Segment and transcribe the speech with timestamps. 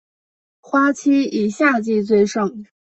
[0.61, 2.65] 花期以夏季最盛。